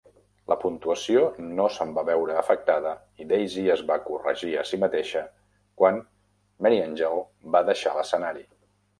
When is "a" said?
4.61-4.63